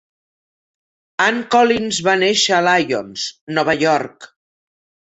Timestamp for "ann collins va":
1.25-2.17